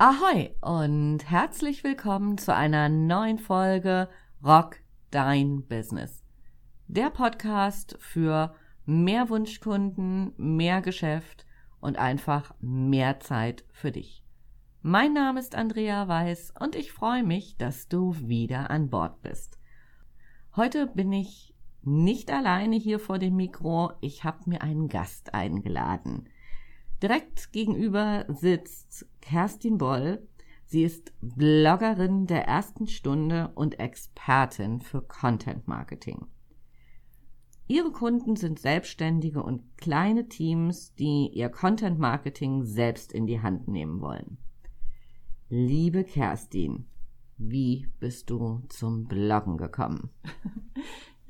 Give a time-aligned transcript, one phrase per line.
[0.00, 4.08] Ahoi und herzlich willkommen zu einer neuen Folge
[4.44, 4.76] Rock
[5.10, 6.22] Dein Business.
[6.86, 8.54] Der Podcast für
[8.86, 11.46] mehr Wunschkunden, mehr Geschäft
[11.80, 14.22] und einfach mehr Zeit für dich.
[14.82, 19.58] Mein Name ist Andrea Weiß und ich freue mich, dass du wieder an Bord bist.
[20.54, 26.28] Heute bin ich nicht alleine hier vor dem Mikro, ich habe mir einen Gast eingeladen.
[27.02, 30.26] Direkt gegenüber sitzt Kerstin Boll.
[30.64, 36.26] Sie ist Bloggerin der ersten Stunde und Expertin für Content Marketing.
[37.68, 43.68] Ihre Kunden sind Selbstständige und kleine Teams, die ihr Content Marketing selbst in die Hand
[43.68, 44.38] nehmen wollen.
[45.50, 46.88] Liebe Kerstin,
[47.36, 50.10] wie bist du zum Bloggen gekommen?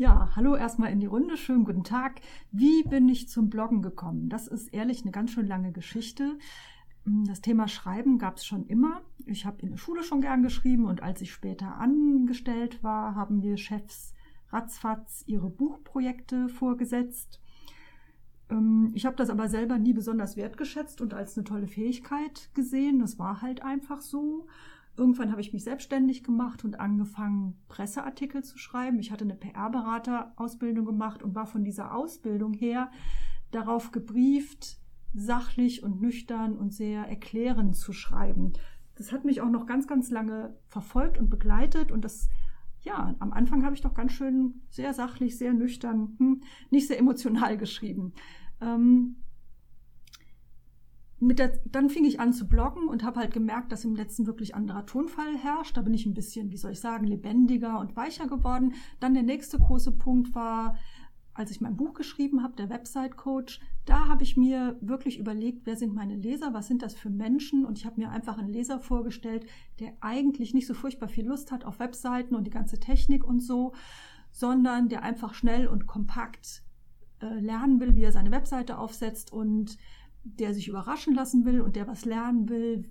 [0.01, 1.37] Ja, hallo erstmal in die Runde.
[1.37, 2.21] Schönen guten Tag.
[2.53, 4.29] Wie bin ich zum Bloggen gekommen?
[4.29, 6.39] Das ist ehrlich eine ganz schön lange Geschichte.
[7.05, 9.03] Hm, das Thema Schreiben gab es schon immer.
[9.27, 13.41] Ich habe in der Schule schon gern geschrieben und als ich später angestellt war, haben
[13.41, 14.15] mir Chefs
[14.51, 17.41] ratzfatz ihre Buchprojekte vorgesetzt.
[18.51, 23.01] Ähm, ich habe das aber selber nie besonders wertgeschätzt und als eine tolle Fähigkeit gesehen.
[23.01, 24.47] Das war halt einfach so.
[24.99, 28.99] Irgendwann habe ich mich selbstständig gemacht und angefangen, Presseartikel zu schreiben.
[28.99, 32.91] Ich hatte eine PR-Berater-Ausbildung gemacht und war von dieser Ausbildung her
[33.51, 34.79] darauf gebrieft,
[35.15, 38.53] sachlich und nüchtern und sehr erklärend zu schreiben.
[38.97, 42.29] Das hat mich auch noch ganz, ganz lange verfolgt und begleitet und das
[42.83, 46.99] ja, am Anfang habe ich doch ganz schön sehr sachlich, sehr nüchtern, hm, nicht sehr
[46.99, 48.13] emotional geschrieben.
[48.61, 49.17] Ähm,
[51.21, 54.27] mit der, dann fing ich an zu bloggen und habe halt gemerkt, dass im letzten
[54.27, 55.77] wirklich anderer Tonfall herrscht.
[55.77, 58.75] Da bin ich ein bisschen, wie soll ich sagen, lebendiger und weicher geworden.
[59.01, 60.77] Dann der nächste große Punkt war,
[61.35, 65.67] als ich mein Buch geschrieben habe, der Website Coach, da habe ich mir wirklich überlegt,
[65.67, 68.49] wer sind meine Leser, was sind das für Menschen und ich habe mir einfach einen
[68.49, 69.47] Leser vorgestellt,
[69.79, 73.39] der eigentlich nicht so furchtbar viel Lust hat auf Webseiten und die ganze Technik und
[73.39, 73.73] so,
[74.33, 76.65] sondern der einfach schnell und kompakt
[77.21, 79.79] äh, lernen will, wie er seine Webseite aufsetzt und
[80.25, 82.91] der sich überraschen lassen will und der was lernen will,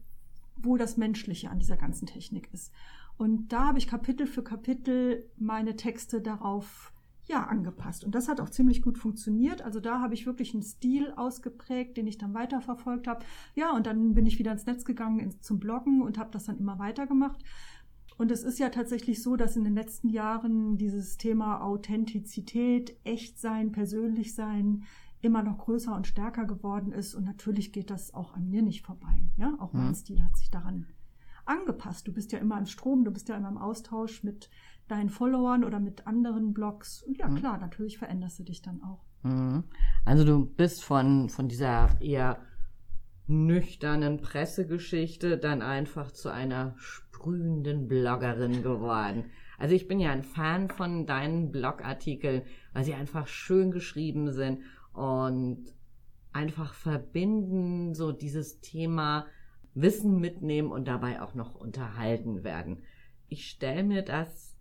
[0.55, 2.71] wo das Menschliche an dieser ganzen Technik ist.
[3.17, 6.93] Und da habe ich Kapitel für Kapitel meine Texte darauf
[7.27, 8.05] ja, angepasst.
[8.05, 9.61] Und das hat auch ziemlich gut funktioniert.
[9.61, 13.25] Also da habe ich wirklich einen Stil ausgeprägt, den ich dann weiterverfolgt habe.
[13.53, 16.57] Ja, und dann bin ich wieder ins Netz gegangen zum Bloggen und habe das dann
[16.57, 17.43] immer weitergemacht.
[18.17, 23.71] Und es ist ja tatsächlich so, dass in den letzten Jahren dieses Thema Authentizität, Echtsein,
[23.71, 24.83] Persönlichsein
[25.21, 27.15] immer noch größer und stärker geworden ist.
[27.15, 29.29] Und natürlich geht das auch an mir nicht vorbei.
[29.37, 29.95] Ja, auch mein mhm.
[29.95, 30.87] Stil hat sich daran
[31.45, 32.07] angepasst.
[32.07, 34.49] Du bist ja immer im Strom, du bist ja immer im Austausch mit
[34.87, 37.03] deinen Followern oder mit anderen Blogs.
[37.03, 37.35] Und ja, mhm.
[37.35, 39.03] klar, natürlich veränderst du dich dann auch.
[39.23, 39.63] Mhm.
[40.05, 42.39] Also du bist von, von dieser eher
[43.27, 49.25] nüchternen Pressegeschichte dann einfach zu einer sprühenden Bloggerin geworden.
[49.57, 54.61] Also ich bin ja ein Fan von deinen Blogartikeln, weil sie einfach schön geschrieben sind
[54.97, 55.75] und
[56.33, 59.27] einfach verbinden, so dieses Thema
[59.75, 62.81] Wissen mitnehmen und dabei auch noch unterhalten werden.
[63.27, 64.57] Ich stelle mir das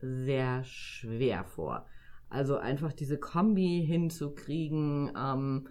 [0.00, 1.86] sehr schwer vor.
[2.28, 5.68] Also einfach diese Kombi hinzukriegen, ähm,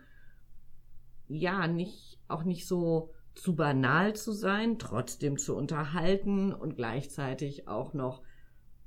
[1.27, 7.93] ja, nicht, auch nicht so zu banal zu sein, trotzdem zu unterhalten und gleichzeitig auch
[7.93, 8.23] noch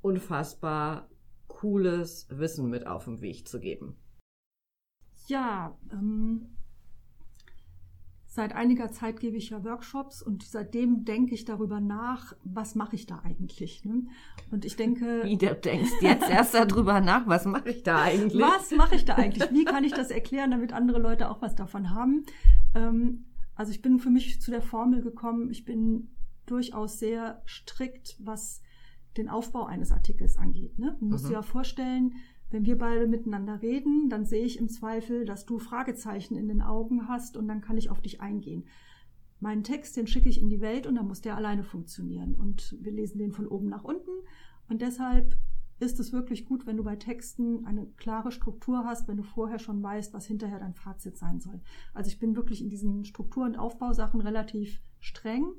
[0.02, 1.08] unfassbar
[1.46, 3.96] cooles Wissen mit auf den Weg zu geben.
[5.26, 6.54] Ja, ähm,
[8.26, 12.96] seit einiger Zeit gebe ich ja Workshops und seitdem denke ich darüber nach, was mache
[12.96, 13.84] ich da eigentlich.
[13.84, 14.06] Ne?
[14.50, 15.22] Und ich denke.
[15.24, 18.42] Wie du denkst jetzt erst darüber nach, was mache ich da eigentlich?
[18.42, 19.50] Was mache ich da eigentlich?
[19.52, 22.24] Wie kann ich das erklären, damit andere Leute auch was davon haben?
[22.74, 26.08] Ähm, also ich bin für mich zu der Formel gekommen, ich bin
[26.46, 28.60] durchaus sehr strikt, was
[29.16, 30.76] den Aufbau eines Artikels angeht.
[30.78, 30.96] Ne?
[30.98, 31.28] Du musst mhm.
[31.28, 32.14] dir ja vorstellen,
[32.54, 36.62] wenn wir beide miteinander reden, dann sehe ich im Zweifel, dass du Fragezeichen in den
[36.62, 38.64] Augen hast und dann kann ich auf dich eingehen.
[39.40, 42.36] Meinen Text, den schicke ich in die Welt und dann muss der alleine funktionieren.
[42.36, 44.12] Und wir lesen den von oben nach unten.
[44.68, 45.36] Und deshalb
[45.80, 49.58] ist es wirklich gut, wenn du bei Texten eine klare Struktur hast, wenn du vorher
[49.58, 51.60] schon weißt, was hinterher dein Fazit sein soll.
[51.92, 55.54] Also ich bin wirklich in diesen Struktur- und Aufbausachen relativ streng.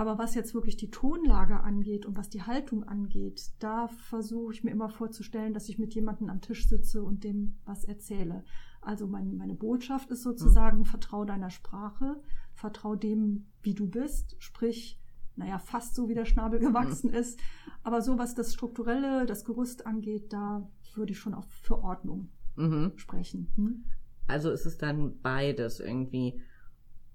[0.00, 4.64] Aber was jetzt wirklich die Tonlage angeht und was die Haltung angeht, da versuche ich
[4.64, 8.42] mir immer vorzustellen, dass ich mit jemandem am Tisch sitze und dem was erzähle.
[8.80, 10.84] Also mein, meine Botschaft ist sozusagen, mhm.
[10.86, 12.18] vertrau deiner Sprache,
[12.54, 14.98] vertrau dem, wie du bist, sprich,
[15.36, 17.16] naja, fast so wie der Schnabel gewachsen mhm.
[17.16, 17.38] ist.
[17.82, 22.30] Aber so, was das Strukturelle, das Gerüst angeht, da würde ich schon auch für Ordnung
[22.56, 22.92] mhm.
[22.96, 23.48] sprechen.
[23.56, 23.84] Hm?
[24.28, 26.40] Also ist es dann beides irgendwie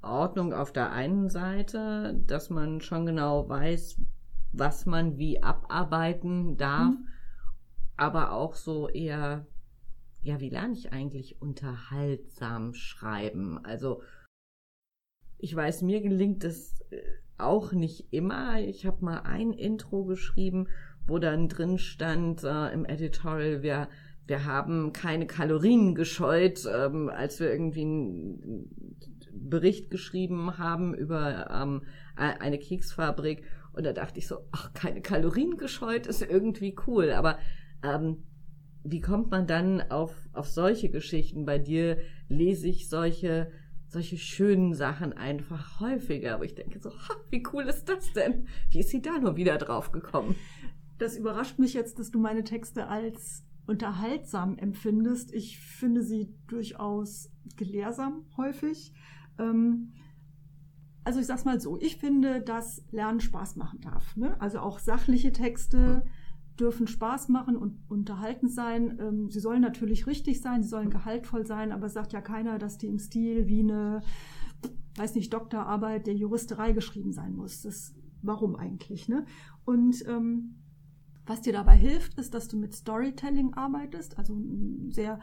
[0.05, 4.01] Ordnung auf der einen Seite, dass man schon genau weiß,
[4.53, 7.07] was man wie abarbeiten darf, mhm.
[7.97, 9.45] aber auch so eher,
[10.21, 13.59] ja, wie lerne ich eigentlich unterhaltsam schreiben?
[13.63, 14.01] Also,
[15.37, 17.01] ich weiß, mir gelingt es äh,
[17.37, 18.59] auch nicht immer.
[18.61, 20.67] Ich habe mal ein Intro geschrieben,
[21.07, 23.89] wo dann drin stand äh, im Editorial, wir,
[24.27, 28.69] wir haben keine Kalorien gescheut, ähm, als wir irgendwie einen
[29.31, 31.83] Bericht geschrieben haben über ähm,
[32.15, 33.43] eine Keksfabrik.
[33.73, 37.11] Und da dachte ich so, ach, keine Kalorien gescheut ist irgendwie cool.
[37.11, 37.37] Aber
[37.83, 38.23] ähm,
[38.83, 41.45] wie kommt man dann auf, auf solche Geschichten?
[41.45, 41.97] Bei dir
[42.29, 43.51] lese ich solche
[43.87, 46.35] solche schönen Sachen einfach häufiger.
[46.35, 48.47] Aber ich denke so, ha, wie cool ist das denn?
[48.69, 50.35] Wie ist sie da nur wieder drauf gekommen?
[50.97, 55.33] Das überrascht mich jetzt, dass du meine Texte als unterhaltsam empfindest.
[55.33, 58.93] Ich finde sie durchaus gelehrsam häufig.
[59.37, 59.93] Ähm,
[61.03, 64.15] also ich sag's mal so, ich finde, dass Lernen Spaß machen darf.
[64.15, 64.39] Ne?
[64.41, 66.03] Also auch sachliche Texte
[66.59, 68.97] dürfen Spaß machen und unterhaltend sein.
[68.99, 72.57] Ähm, sie sollen natürlich richtig sein, sie sollen gehaltvoll sein, aber es sagt ja keiner,
[72.57, 74.01] dass die im Stil wie eine,
[74.95, 77.61] weiß nicht, Doktorarbeit der Juristerei geschrieben sein muss.
[77.61, 79.09] Das, warum eigentlich?
[79.09, 79.25] Ne?
[79.65, 80.55] Und ähm,
[81.25, 85.19] was dir dabei hilft, ist, dass du mit Storytelling arbeitest, also ein sehr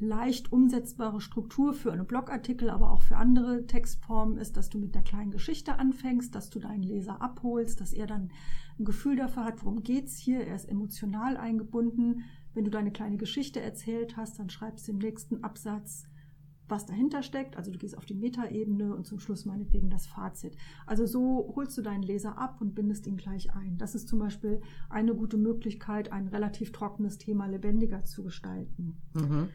[0.00, 4.94] leicht umsetzbare Struktur für einen Blogartikel, aber auch für andere Textformen ist, dass du mit
[4.94, 8.30] einer kleinen Geschichte anfängst, dass du deinen Leser abholst, dass er dann
[8.78, 10.46] ein Gefühl dafür hat, worum geht's hier.
[10.46, 12.24] Er ist emotional eingebunden.
[12.54, 16.06] Wenn du deine kleine Geschichte erzählt hast, dann schreibst du im nächsten Absatz,
[16.68, 17.56] was dahinter steckt.
[17.56, 20.56] Also du gehst auf die Metaebene und zum Schluss meinetwegen das Fazit.
[20.86, 23.78] Also so holst du deinen Leser ab und bindest ihn gleich ein.
[23.78, 28.96] Das ist zum Beispiel eine gute Möglichkeit, ein relativ trockenes Thema lebendiger zu gestalten.
[29.14, 29.48] Mhm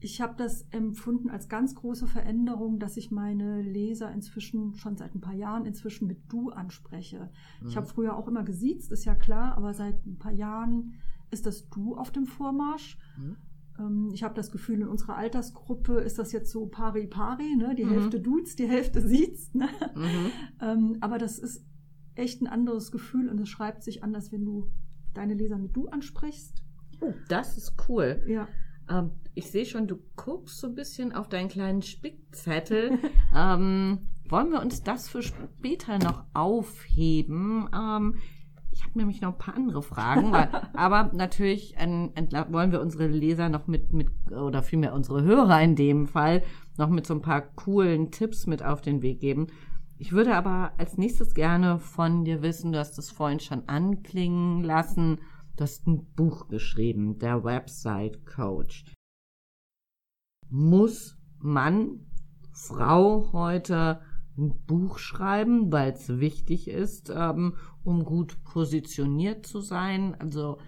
[0.00, 5.14] ich habe das empfunden als ganz große Veränderung, dass ich meine Leser inzwischen schon seit
[5.14, 7.30] ein paar Jahren inzwischen mit Du anspreche.
[7.60, 7.68] Mhm.
[7.68, 10.94] Ich habe früher auch immer gesiezt, ist ja klar, aber seit ein paar Jahren
[11.30, 12.98] ist das Du auf dem Vormarsch.
[13.18, 13.36] Mhm.
[13.80, 17.74] Ähm, ich habe das Gefühl, in unserer Altersgruppe ist das jetzt so pari pari, ne?
[17.74, 17.90] die mhm.
[17.90, 19.54] Hälfte duzt, die Hälfte sieht.
[19.54, 19.68] Ne?
[19.94, 20.30] Mhm.
[20.60, 21.64] Ähm, aber das ist
[22.14, 24.70] echt ein anderes Gefühl und es schreibt sich anders, wenn du
[25.14, 26.62] deine Leser mit Du ansprichst.
[27.00, 28.22] Oh, das ist cool.
[28.28, 28.46] Ja.
[28.88, 32.98] Ähm, ich sehe schon, du guckst so ein bisschen auf deinen kleinen Spickzettel.
[33.34, 37.68] ähm, wollen wir uns das für später noch aufheben?
[37.74, 38.16] Ähm,
[38.80, 43.48] ich habe nämlich noch ein paar andere Fragen, weil, aber natürlich wollen wir unsere Leser
[43.48, 46.42] noch mit, mit, oder vielmehr unsere Hörer in dem Fall,
[46.78, 49.48] noch mit so ein paar coolen Tipps mit auf den Weg geben.
[49.98, 54.64] Ich würde aber als nächstes gerne von dir wissen, du hast das vorhin schon anklingen
[54.64, 55.18] lassen,
[55.60, 58.82] Du hast ein Buch geschrieben, der Website Coach.
[60.48, 62.06] Muss Mann,
[62.50, 64.00] Frau heute
[64.40, 70.16] ein Buch schreiben, weil es wichtig ist, ähm, um gut positioniert zu sein?
[70.18, 70.58] Also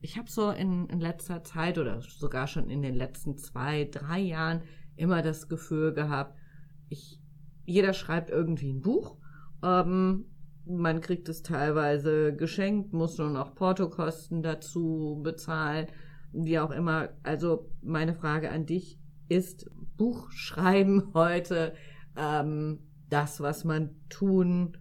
[0.00, 4.20] ich habe so in, in letzter Zeit oder sogar schon in den letzten zwei, drei
[4.20, 4.62] Jahren
[4.96, 6.38] immer das Gefühl gehabt,
[6.88, 7.20] ich,
[7.64, 9.16] jeder schreibt irgendwie ein Buch.
[9.62, 10.26] Ähm,
[10.66, 15.86] man kriegt es teilweise geschenkt, muss nur noch Portokosten dazu bezahlen,
[16.32, 17.10] wie auch immer.
[17.22, 21.74] Also meine Frage an dich ist Buchschreiben heute
[22.16, 22.80] ähm,
[23.12, 24.76] das, was man tun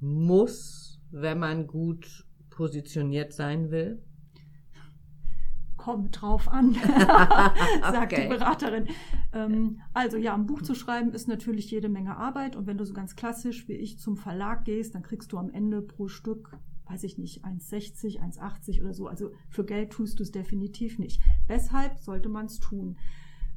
[0.00, 4.02] muss, wenn man gut positioniert sein will?
[5.80, 6.74] kommt drauf an,
[7.80, 8.22] sagt okay.
[8.24, 8.86] die Beraterin.
[9.32, 12.84] Ähm, also ja, ein Buch zu schreiben ist natürlich jede Menge Arbeit und wenn du
[12.84, 16.58] so ganz klassisch wie ich zum Verlag gehst, dann kriegst du am Ende pro Stück,
[16.84, 19.06] weiß ich nicht, 1,60, 1,80 oder so.
[19.06, 21.22] Also für Geld tust du es definitiv nicht.
[21.46, 22.98] Weshalb sollte man es tun?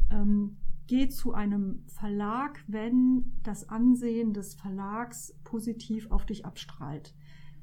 [0.10, 0.56] Ähm,
[0.88, 7.14] geh zu einem Verlag, wenn das Ansehen des Verlags positiv auf dich abstrahlt.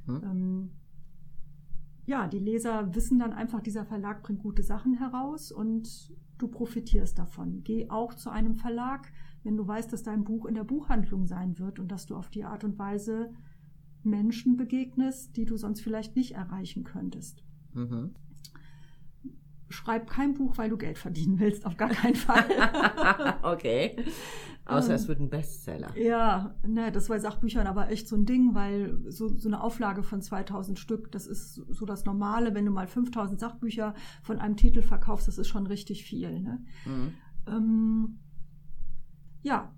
[0.07, 0.23] Hm.
[0.25, 0.71] Ähm,
[2.07, 7.19] ja, die Leser wissen dann einfach, dieser Verlag bringt gute Sachen heraus und du profitierst
[7.19, 7.63] davon.
[7.63, 9.13] Geh auch zu einem Verlag,
[9.43, 12.31] wenn du weißt, dass dein Buch in der Buchhandlung sein wird und dass du auf
[12.31, 13.33] die Art und Weise
[14.03, 17.45] Menschen begegnest, die du sonst vielleicht nicht erreichen könntest.
[17.75, 18.15] Mhm.
[19.71, 22.45] Schreib kein Buch, weil du Geld verdienen willst, auf gar keinen Fall.
[23.43, 23.97] okay.
[24.65, 25.97] Außer ähm, es wird ein Bestseller.
[25.97, 29.63] Ja, ne, das war bei Sachbüchern aber echt so ein Ding, weil so, so eine
[29.63, 32.55] Auflage von 2000 Stück, das ist so das Normale.
[32.55, 36.41] Wenn du mal 5000 Sachbücher von einem Titel verkaufst, das ist schon richtig viel.
[36.41, 36.65] Ne?
[36.85, 37.15] Mhm.
[37.47, 38.19] Ähm,
[39.43, 39.73] ja.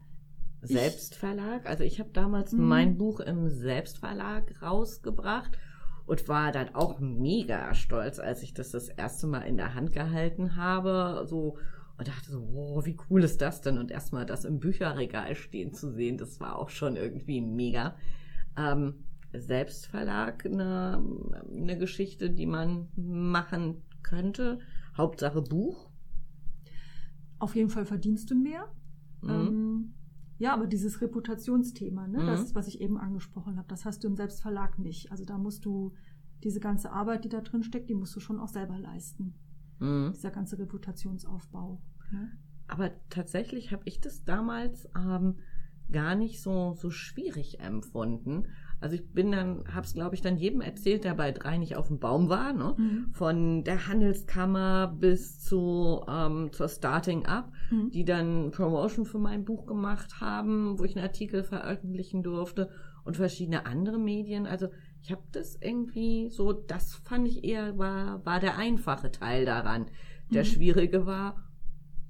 [0.63, 1.69] Selbstverlag.
[1.69, 2.67] Also ich habe damals mhm.
[2.67, 5.59] mein Buch im Selbstverlag rausgebracht
[6.07, 9.93] und war dann auch mega stolz, als ich das das erste Mal in der Hand
[9.93, 11.25] gehalten habe.
[11.27, 11.59] So
[11.99, 13.79] und dachte so, wow, wie cool ist das denn?
[13.79, 17.97] Und erstmal das im Bücherregal stehen zu sehen, das war auch schon irgendwie mega.
[18.57, 21.03] Ähm, Selbstverlag eine,
[21.51, 24.59] eine Geschichte, die man machen könnte.
[24.97, 25.91] Hauptsache Buch.
[27.39, 28.69] Auf jeden Fall verdienst du mehr.
[29.23, 29.31] Mhm.
[29.31, 29.95] Ähm,
[30.43, 32.27] ja, aber dieses Reputationsthema, ne, mhm.
[32.27, 35.13] das, was ich eben angesprochen habe, das hast du im Selbstverlag nicht.
[35.13, 35.95] Also da musst du
[36.43, 39.35] diese ganze Arbeit, die da drin steckt, die musst du schon auch selber leisten.
[39.79, 40.11] Mhm.
[40.13, 41.81] Dieser ganze Reputationsaufbau.
[42.11, 42.33] Ne?
[42.67, 45.37] Aber tatsächlich habe ich das damals ähm,
[45.93, 48.49] gar nicht so, so schwierig empfunden.
[48.83, 51.77] Also ich bin dann, habe es glaube ich dann jedem erzählt, der bei drei nicht
[51.77, 52.75] auf dem Baum war, ne?
[52.77, 53.07] Mhm.
[53.13, 57.91] von der Handelskammer bis zu ähm, zur Starting Up, mhm.
[57.91, 62.71] die dann Promotion für mein Buch gemacht haben, wo ich einen Artikel veröffentlichen durfte
[63.05, 64.47] und verschiedene andere Medien.
[64.47, 64.69] Also
[65.03, 69.87] ich habe das irgendwie so, das fand ich eher war war der einfache Teil daran.
[70.33, 70.49] Der mhm.
[70.49, 71.49] schwierige war,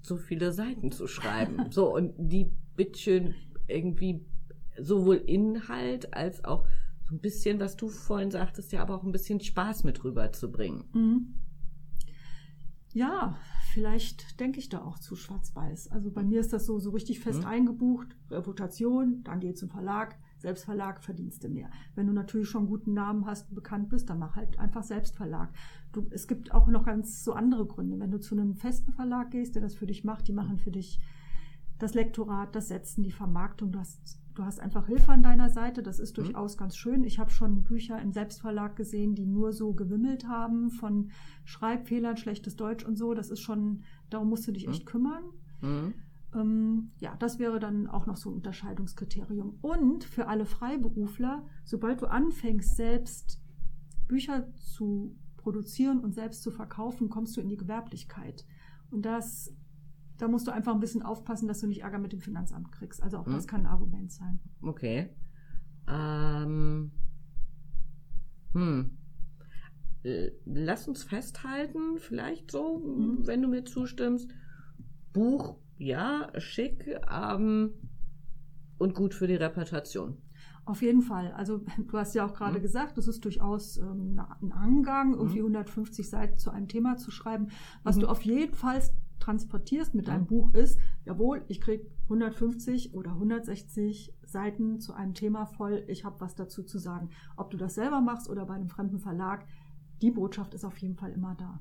[0.02, 1.67] so viele Seiten zu schreiben.
[1.71, 3.35] so und die bitteschön
[3.69, 4.25] irgendwie
[4.83, 6.67] sowohl Inhalt als auch
[7.05, 10.85] so ein bisschen, was du vorhin sagtest, ja, aber auch ein bisschen Spaß mit rüberzubringen.
[10.93, 11.35] Mhm.
[12.95, 13.39] Ja,
[13.73, 15.89] vielleicht denke ich da auch zu schwarz-weiß.
[15.89, 17.47] Also bei mir ist das so, so richtig fest mhm.
[17.47, 21.71] eingebucht, Reputation, dann geh zum Verlag, Selbstverlag, verdienst du mehr.
[21.95, 25.53] Wenn du natürlich schon einen guten Namen hast, bekannt bist, dann mach halt einfach Selbstverlag.
[25.93, 27.99] Du, es gibt auch noch ganz so andere Gründe.
[27.99, 30.71] Wenn du zu einem festen Verlag gehst, der das für dich macht, die machen für
[30.71, 31.01] dich
[31.79, 35.83] das Lektorat, das Setzen, die Vermarktung, du hast du hast einfach Hilfe an deiner Seite.
[35.83, 36.25] Das ist mhm.
[36.25, 36.59] durchaus mhm.
[36.61, 37.05] ganz schön.
[37.05, 41.11] Ich habe schon Bücher im Selbstverlag gesehen, die nur so gewimmelt haben von
[41.45, 43.15] Schreibfehlern, schlechtes Deutsch und so.
[43.15, 44.89] Das ist schon, darum musst du dich echt mhm.
[44.89, 45.23] kümmern.
[45.61, 45.95] Mhm.
[46.35, 49.59] Ähm, ja, das wäre dann auch noch so ein Unterscheidungskriterium.
[49.61, 53.41] Und für alle Freiberufler, sobald du anfängst, selbst
[54.09, 58.47] Bücher zu produzieren und selbst zu verkaufen, kommst du in die Gewerblichkeit.
[58.91, 59.55] Und das
[60.19, 63.02] da musst du einfach ein bisschen aufpassen, dass du nicht Ärger mit dem Finanzamt kriegst.
[63.02, 63.33] Also auch hm.
[63.33, 64.40] das kann ein Argument sein.
[64.62, 65.11] Okay.
[65.88, 66.92] Ähm.
[68.52, 68.99] Hm.
[70.45, 73.26] Lass uns festhalten, vielleicht so, mhm.
[73.26, 74.28] wenn du mir zustimmst.
[75.12, 77.73] Buch, ja, schick ähm,
[78.78, 80.19] und gut für die Reputation.
[80.64, 81.33] Auf jeden Fall.
[81.33, 82.62] Also du hast ja auch gerade mhm.
[82.62, 85.57] gesagt, das ist durchaus ähm, ein Angang, irgendwie mhm.
[85.57, 87.49] 150 Seiten zu einem Thema zu schreiben.
[87.83, 88.00] Was mhm.
[88.02, 88.83] du auf jeden Fall
[89.23, 95.47] transportierst mit deinem Buch ist, jawohl, ich kriege 150 oder 160 Seiten zu einem Thema
[95.47, 97.11] voll, ich habe was dazu zu sagen.
[97.37, 99.47] Ob du das selber machst oder bei einem fremden Verlag,
[100.00, 101.61] die Botschaft ist auf jeden Fall immer da.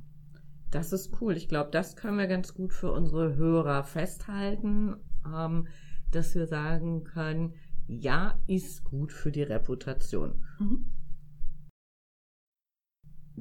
[0.71, 1.37] Das ist cool.
[1.37, 5.67] Ich glaube, das können wir ganz gut für unsere Hörer festhalten, ähm,
[6.11, 7.53] dass wir sagen können,
[7.87, 10.43] ja, ist gut für die Reputation.
[10.59, 10.85] Mhm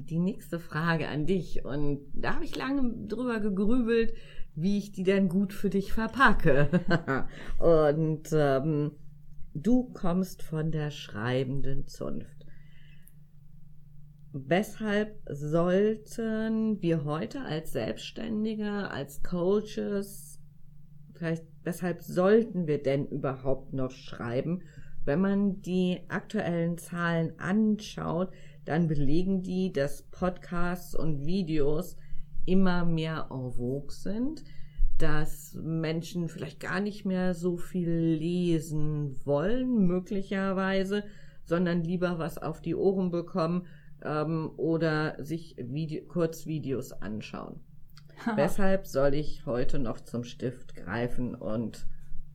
[0.05, 1.65] die nächste Frage an dich.
[1.65, 4.13] Und da habe ich lange drüber gegrübelt,
[4.55, 6.69] wie ich die denn gut für dich verpacke.
[7.59, 8.91] und ähm,
[9.53, 12.45] du kommst von der schreibenden Zunft.
[14.33, 20.39] Weshalb sollten wir heute als Selbstständige, als Coaches,
[21.13, 24.61] vielleicht weshalb sollten wir denn überhaupt noch schreiben,
[25.03, 28.31] wenn man die aktuellen Zahlen anschaut,
[28.65, 31.97] dann belegen die, dass Podcasts und Videos
[32.45, 34.43] immer mehr en vogue sind,
[34.97, 41.03] dass Menschen vielleicht gar nicht mehr so viel lesen wollen, möglicherweise,
[41.43, 43.65] sondern lieber was auf die Ohren bekommen
[44.03, 47.59] ähm, oder sich Video Kurzvideos anschauen.
[48.35, 51.87] Weshalb soll ich heute noch zum Stift greifen und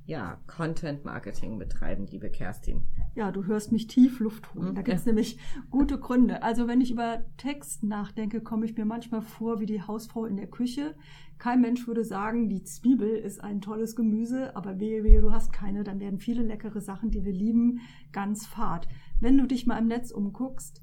[0.07, 2.83] ja, Content Marketing betreiben, liebe Kerstin.
[3.17, 4.75] Ja, du hörst mich tief Luft holen.
[4.77, 5.11] Da gibt es ja.
[5.11, 5.39] nämlich
[5.71, 6.45] gute Gründe.
[6.45, 10.37] Also wenn ich über Text nachdenke, komme ich mir manchmal vor wie die Hausfrau in
[10.37, 10.95] der Küche.
[11.39, 15.53] Kein Mensch würde sagen, die Zwiebel ist ein tolles Gemüse, aber wehe, wehe, du hast
[15.53, 17.81] keine, dann werden viele leckere Sachen, die wir lieben,
[18.13, 18.87] ganz fad.
[19.21, 20.83] Wenn du dich mal im Netz umguckst,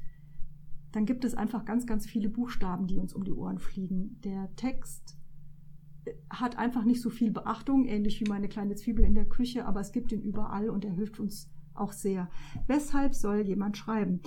[0.92, 4.20] dann gibt es einfach ganz, ganz viele Buchstaben, die uns um die Ohren fliegen.
[4.24, 5.18] Der Text
[6.30, 9.80] hat einfach nicht so viel Beachtung, ähnlich wie meine kleine Zwiebel in der Küche, aber
[9.80, 12.30] es gibt ihn überall und er hilft uns auch sehr.
[12.68, 14.22] Weshalb soll jemand schreiben?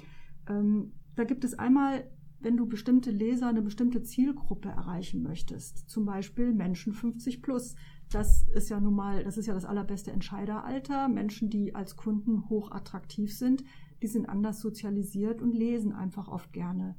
[0.48, 6.04] Ähm, da gibt es einmal, wenn du bestimmte Leser, eine bestimmte Zielgruppe erreichen möchtest, zum
[6.04, 7.74] Beispiel Menschen 50 plus.
[8.10, 11.08] Das ist ja nun mal, das ist ja das allerbeste Entscheideralter.
[11.08, 13.64] Menschen, die als Kunden hoch attraktiv sind,
[14.02, 16.96] die sind anders sozialisiert und lesen einfach oft gerne.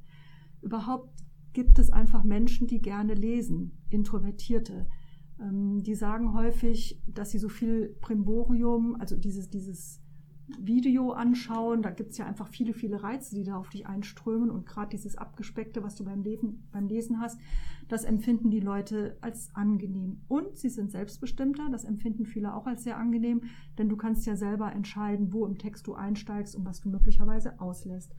[0.60, 1.10] Überhaupt
[1.52, 4.86] gibt es einfach Menschen, die gerne lesen, Introvertierte.
[5.40, 10.02] Ähm, die sagen häufig, dass sie so viel Primborium, also dieses, dieses
[10.58, 11.82] Video anschauen.
[11.82, 14.50] Da gibt es ja einfach viele, viele Reize, die da auf dich einströmen.
[14.50, 17.38] Und gerade dieses Abgespeckte, was du beim, Leben, beim Lesen hast,
[17.88, 20.22] das empfinden die Leute als angenehm.
[20.28, 21.68] Und sie sind selbstbestimmter.
[21.70, 23.42] Das empfinden viele auch als sehr angenehm,
[23.78, 27.60] denn du kannst ja selber entscheiden, wo im Text du einsteigst und was du möglicherweise
[27.60, 28.14] auslässt.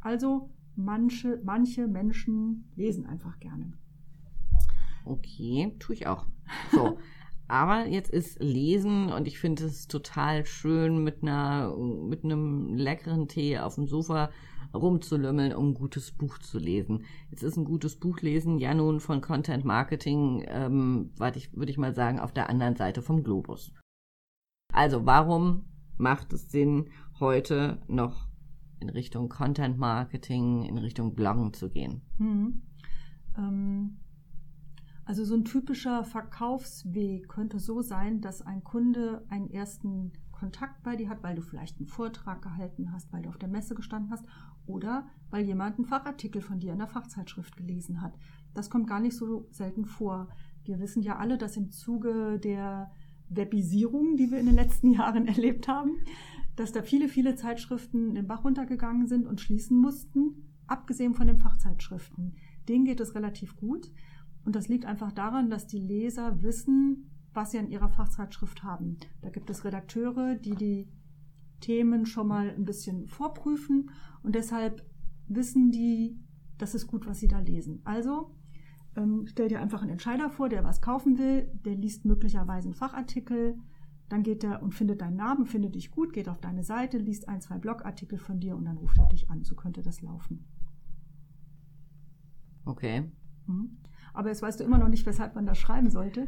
[0.00, 3.72] Also manche, manche Menschen lesen einfach gerne.
[5.04, 6.26] Okay, tue ich auch.
[6.72, 6.98] So.
[7.48, 13.26] Aber jetzt ist Lesen und ich finde es total schön, mit einer, mit einem leckeren
[13.26, 14.30] Tee auf dem Sofa
[14.72, 17.04] rumzulümmeln, um ein gutes Buch zu lesen.
[17.28, 21.78] Jetzt ist ein gutes Buch lesen ja nun von Content Marketing, ähm, ich, würde ich
[21.78, 23.72] mal sagen, auf der anderen Seite vom Globus.
[24.72, 25.64] Also warum
[25.96, 28.29] macht es Sinn, heute noch
[28.80, 32.02] in Richtung Content Marketing, in Richtung Bloggen zu gehen?
[32.18, 32.62] Hm.
[33.36, 33.96] Ähm
[35.10, 40.94] also so ein typischer Verkaufsweg könnte so sein, dass ein Kunde einen ersten Kontakt bei
[40.94, 44.12] dir hat, weil du vielleicht einen Vortrag gehalten hast, weil du auf der Messe gestanden
[44.12, 44.24] hast
[44.66, 48.14] oder weil jemand einen Fachartikel von dir in der Fachzeitschrift gelesen hat.
[48.54, 50.28] Das kommt gar nicht so selten vor.
[50.64, 52.92] Wir wissen ja alle, dass im Zuge der
[53.28, 55.98] Webisierung, die wir in den letzten Jahren erlebt haben,
[56.60, 61.38] dass da viele, viele Zeitschriften den Bach runtergegangen sind und schließen mussten, abgesehen von den
[61.38, 62.34] Fachzeitschriften.
[62.68, 63.90] Denen geht es relativ gut.
[64.44, 68.98] Und das liegt einfach daran, dass die Leser wissen, was sie an ihrer Fachzeitschrift haben.
[69.22, 70.88] Da gibt es Redakteure, die die
[71.60, 73.90] Themen schon mal ein bisschen vorprüfen
[74.22, 74.84] und deshalb
[75.28, 76.18] wissen die,
[76.58, 77.80] das ist gut, was sie da lesen.
[77.84, 78.34] Also
[78.96, 82.74] ähm, stell dir einfach einen Entscheider vor, der was kaufen will, der liest möglicherweise einen
[82.74, 83.56] Fachartikel,
[84.10, 87.28] dann geht er und findet deinen Namen, findet dich gut, geht auf deine Seite, liest
[87.28, 89.44] ein, zwei Blogartikel von dir und dann ruft er dich an.
[89.44, 90.44] So könnte das laufen.
[92.64, 93.10] Okay.
[93.46, 93.78] Mhm.
[94.12, 96.26] Aber jetzt weißt du immer noch nicht, weshalb man das schreiben sollte.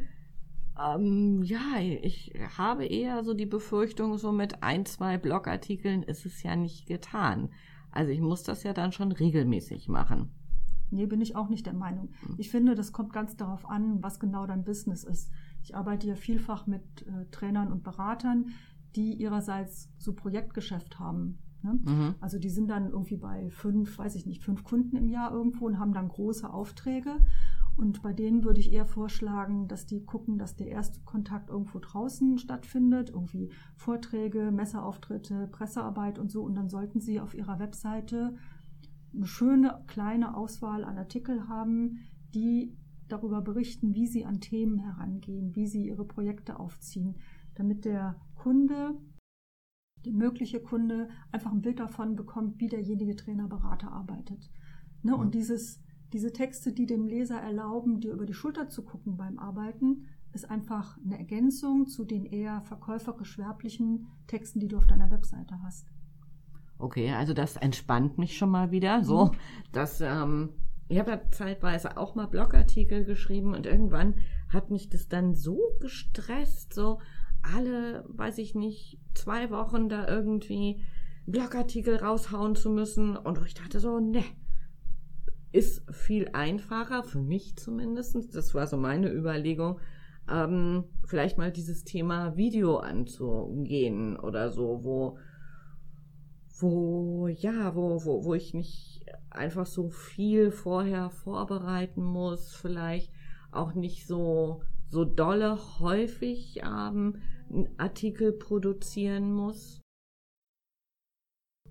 [0.81, 6.43] Ähm, ja, ich habe eher so die Befürchtung, so mit ein, zwei Blogartikeln ist es
[6.45, 7.51] ja nicht getan.
[7.91, 10.31] Also ich muss das ja dann schon regelmäßig machen.
[10.93, 12.11] Nee, bin ich auch nicht der Meinung.
[12.21, 12.37] Hm.
[12.39, 15.33] Ich finde, das kommt ganz darauf an, was genau dein Business ist.
[15.63, 18.51] Ich arbeite ja vielfach mit äh, Trainern und Beratern,
[18.97, 21.39] die ihrerseits so Projektgeschäft haben.
[21.63, 21.79] Ne?
[21.85, 22.15] Mhm.
[22.21, 25.67] Also die sind dann irgendwie bei fünf, weiß ich nicht, fünf Kunden im Jahr irgendwo
[25.67, 27.17] und haben dann große Aufträge.
[27.77, 31.79] Und bei denen würde ich eher vorschlagen, dass die gucken, dass der erste Kontakt irgendwo
[31.79, 36.43] draußen stattfindet, irgendwie Vorträge, Messeauftritte, Pressearbeit und so.
[36.43, 38.35] Und dann sollten sie auf ihrer Webseite
[39.15, 42.01] eine schöne kleine Auswahl an Artikel haben,
[42.35, 42.77] die
[43.13, 47.17] darüber berichten, wie sie an Themen herangehen, wie sie ihre Projekte aufziehen,
[47.55, 48.99] damit der Kunde,
[50.05, 54.51] der mögliche Kunde, einfach ein Bild davon bekommt, wie derjenige Trainerberater arbeitet.
[55.03, 55.17] Ne?
[55.17, 59.39] Und dieses diese Texte, die dem Leser erlauben, dir über die Schulter zu gucken beim
[59.39, 65.11] Arbeiten, ist einfach eine Ergänzung zu den eher verkäuferisch werblichen Texten, die du auf deiner
[65.11, 65.89] Webseite hast.
[66.79, 69.05] Okay, also das entspannt mich schon mal wieder.
[69.05, 69.31] So, mhm.
[69.73, 70.51] dass ähm,
[70.89, 74.17] ich habe ja zeitweise auch mal Blogartikel geschrieben und irgendwann
[74.49, 77.01] hat mich das dann so gestresst, so
[77.43, 80.83] alle, weiß ich nicht, zwei Wochen da irgendwie
[81.27, 83.17] Blogartikel raushauen zu müssen.
[83.17, 84.23] Und ich dachte so, ne,
[85.53, 88.35] ist viel einfacher, für mich zumindest.
[88.35, 89.81] Das war so meine Überlegung,
[90.31, 95.19] ähm, vielleicht mal dieses Thema Video anzugehen oder so, wo,
[96.59, 103.13] wo, ja, wo, wo, wo ich nicht einfach so viel vorher vorbereiten muss, vielleicht
[103.51, 107.17] auch nicht so, so dolle häufig ähm,
[107.77, 109.83] Artikel produzieren muss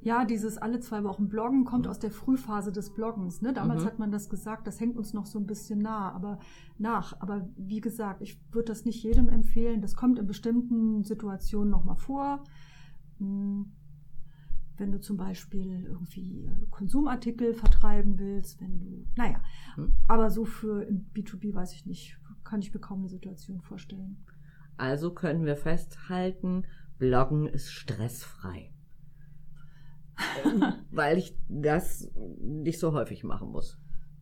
[0.04, 3.42] ja, dieses alle zwei Wochen Bloggen kommt aus der Frühphase des Bloggens.
[3.42, 3.54] Ne?
[3.54, 3.88] Damals mhm.
[3.88, 6.40] hat man das gesagt, das hängt uns noch so ein bisschen nah, aber
[6.80, 7.14] nach.
[7.22, 9.80] Aber wie gesagt, ich würde das nicht jedem empfehlen.
[9.80, 12.44] Das kommt in bestimmten Situationen nochmal vor.
[13.20, 13.74] Hm,
[14.82, 19.42] wenn du zum Beispiel irgendwie äh, Konsumartikel vertreiben willst, wenn du, naja,
[19.78, 19.94] mhm.
[20.08, 24.26] aber so für im B2B weiß ich nicht, kann ich mir kaum eine Situation vorstellen.
[24.78, 26.64] Also können wir festhalten,
[26.98, 28.74] Bloggen ist stressfrei.
[30.92, 33.80] weil ich das nicht so häufig machen muss.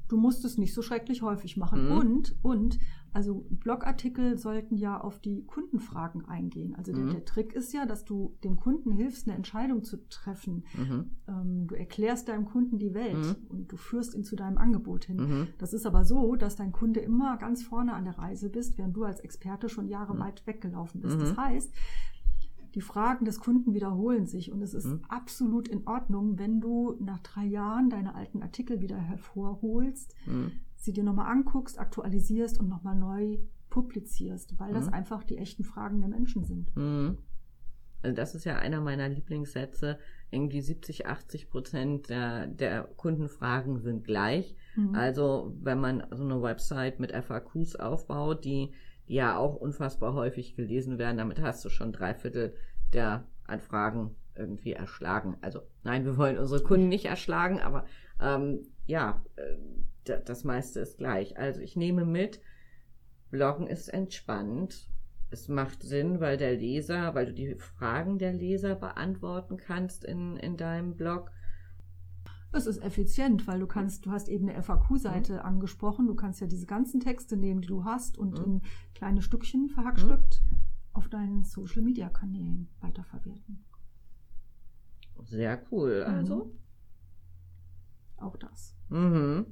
[0.08, 1.86] Du musst es nicht so schrecklich häufig machen.
[1.86, 1.98] Mhm.
[1.98, 2.80] Und, und,
[3.14, 6.76] also Blogartikel sollten ja auf die Kundenfragen eingehen.
[6.76, 7.12] Also der, mhm.
[7.12, 10.64] der, Trick ist ja, dass du dem Kunden hilfst, eine Entscheidung zu treffen.
[10.78, 11.12] Mhm.
[11.28, 13.48] Ähm, du erklärst deinem Kunden die Welt mhm.
[13.50, 15.18] und du führst ihn zu deinem Angebot hin.
[15.18, 15.48] Mhm.
[15.58, 18.96] Das ist aber so, dass dein Kunde immer ganz vorne an der Reise bist, während
[18.96, 20.20] du als Experte schon Jahre mhm.
[20.20, 21.20] weit weggelaufen bist.
[21.20, 21.74] Das heißt,
[22.76, 25.02] die Fragen des Kunden wiederholen sich und es ist mhm.
[25.08, 30.52] absolut in Ordnung, wenn du nach drei Jahren deine alten Artikel wieder hervorholst, mhm.
[30.80, 33.38] Sie dir nochmal anguckst, aktualisierst und nochmal neu
[33.70, 34.76] publizierst, weil mhm.
[34.76, 36.76] das einfach die echten Fragen der Menschen sind.
[36.76, 37.18] Mhm.
[38.02, 40.00] Also das ist ja einer meiner Lieblingssätze.
[40.32, 44.56] Irgendwie 70, 80 Prozent der, der Kundenfragen sind gleich.
[44.76, 44.96] Mhm.
[44.96, 48.72] Also wenn man so eine Website mit FAQs aufbaut, die,
[49.08, 52.54] die ja auch unfassbar häufig gelesen werden, damit hast du schon drei Viertel
[52.94, 55.38] der Anfragen irgendwie erschlagen.
[55.42, 57.86] Also nein, wir wollen unsere Kunden nicht erschlagen, aber
[58.22, 59.58] ähm, ja, äh,
[60.18, 61.38] das meiste ist gleich.
[61.38, 62.42] Also ich nehme mit,
[63.30, 64.90] Bloggen ist entspannt.
[65.32, 70.38] Es macht Sinn, weil der Leser, weil du die Fragen der Leser beantworten kannst in,
[70.38, 71.32] in deinem Blog.
[72.52, 75.40] Es ist effizient, weil du kannst, du hast eben eine FAQ-Seite mhm.
[75.40, 76.08] angesprochen.
[76.08, 78.46] Du kannst ja diese ganzen Texte nehmen, die du hast und mhm.
[78.46, 78.62] in
[78.96, 80.58] kleine Stückchen verhackstückt mhm.
[80.94, 83.64] auf deinen Social-Media-Kanälen weiterverwerten.
[85.26, 86.06] Sehr cool.
[86.08, 86.14] Mhm.
[86.14, 86.52] Also.
[88.18, 88.76] Auch das.
[88.90, 89.46] Mhm.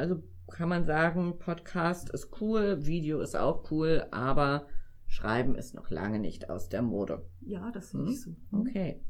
[0.00, 4.66] Also kann man sagen, Podcast ist cool, Video ist auch cool, aber
[5.06, 7.28] Schreiben ist noch lange nicht aus der Mode.
[7.42, 8.08] Ja, das sehe hm?
[8.08, 8.30] ich so.
[8.50, 8.60] Hm?
[8.60, 9.02] Okay.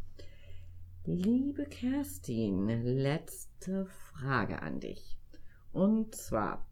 [1.05, 5.17] Liebe Kerstin, letzte Frage an dich.
[5.71, 6.67] Und zwar,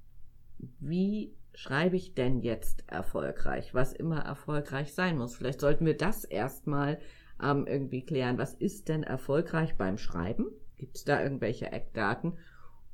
[0.80, 3.72] wie schreibe ich denn jetzt erfolgreich?
[3.72, 5.36] Was immer erfolgreich sein muss.
[5.36, 6.98] Vielleicht sollten wir das erstmal
[7.40, 8.36] ähm, irgendwie klären.
[8.36, 10.48] Was ist denn erfolgreich beim Schreiben?
[10.74, 12.36] Gibt es da irgendwelche Eckdaten?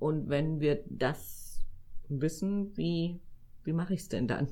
[0.04, 1.64] Und wenn wir das
[2.10, 3.22] wissen, wie,
[3.62, 4.48] wie mache ich es denn dann?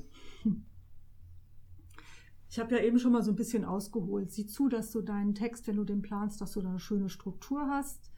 [2.49, 4.31] Ich habe ja eben schon mal so ein bisschen ausgeholt.
[4.31, 7.07] Sieh zu, dass du deinen Text, wenn du den planst, dass du da eine schöne
[7.07, 8.11] Struktur hast.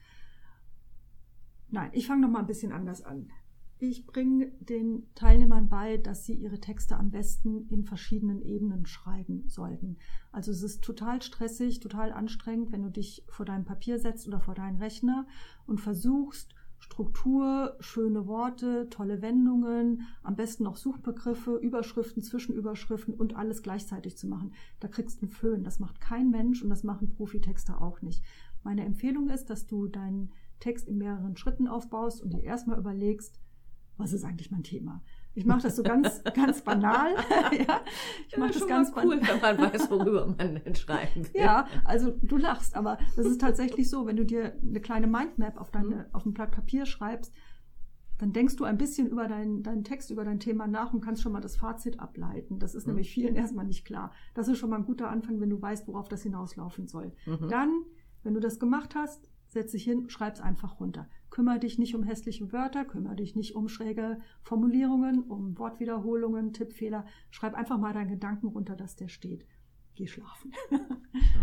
[1.68, 3.30] Nein, ich fange noch mal ein bisschen anders an.
[3.78, 9.46] Ich bringe den Teilnehmern bei, dass sie ihre Texte am besten in verschiedenen Ebenen schreiben
[9.46, 9.98] sollten.
[10.32, 14.40] Also es ist total stressig, total anstrengend, wenn du dich vor deinem Papier setzt oder
[14.40, 15.26] vor deinen Rechner
[15.66, 16.54] und versuchst,
[16.86, 24.28] Struktur, schöne Worte, tolle Wendungen, am besten noch Suchbegriffe, Überschriften, Zwischenüberschriften und alles gleichzeitig zu
[24.28, 24.54] machen.
[24.80, 25.64] Da kriegst du einen Föhn.
[25.64, 28.22] Das macht kein Mensch und das machen Profitexter auch nicht.
[28.62, 33.40] Meine Empfehlung ist, dass du deinen Text in mehreren Schritten aufbaust und dir erstmal überlegst,
[33.96, 35.02] was ist eigentlich mein Thema?
[35.36, 37.14] Ich mache das so ganz, ganz banal.
[37.52, 37.82] ja,
[38.26, 41.42] ich mache das ganz cool, wenn man weiß, worüber man denn schreiben will.
[41.42, 45.60] Ja, also du lachst, aber das ist tatsächlich so, wenn du dir eine kleine Mindmap
[45.60, 46.04] auf, deine, mhm.
[46.14, 47.34] auf ein Blatt Papier schreibst,
[48.18, 51.20] dann denkst du ein bisschen über deinen, deinen Text, über dein Thema nach und kannst
[51.20, 52.58] schon mal das Fazit ableiten.
[52.58, 52.94] Das ist mhm.
[52.94, 54.12] nämlich vielen erstmal nicht klar.
[54.32, 57.12] Das ist schon mal ein guter Anfang, wenn du weißt, worauf das hinauslaufen soll.
[57.26, 57.48] Mhm.
[57.50, 57.82] Dann,
[58.22, 61.08] wenn du das gemacht hast, setz dich hin, schreib es einfach runter.
[61.30, 67.04] Kümmere dich nicht um hässliche Wörter, kümmere dich nicht um schräge Formulierungen, um Wortwiederholungen, Tippfehler.
[67.30, 69.46] Schreib einfach mal deinen Gedanken runter, dass der steht.
[69.96, 70.52] Geh schlafen.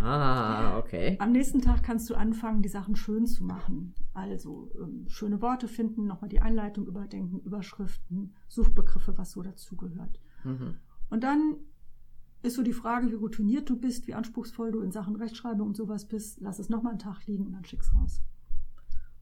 [0.03, 1.17] ah, okay.
[1.19, 3.95] Am nächsten Tag kannst du anfangen, die Sachen schön zu machen.
[4.13, 10.19] Also ähm, schöne Worte finden, nochmal die Einleitung überdenken, Überschriften, Suchbegriffe, was so dazugehört.
[10.43, 10.75] Mhm.
[11.09, 11.57] Und dann
[12.43, 15.77] ist so die Frage, wie routiniert du bist, wie anspruchsvoll du in Sachen Rechtschreibung und
[15.77, 16.39] sowas bist.
[16.41, 18.21] Lass es nochmal einen Tag liegen und dann schick's raus.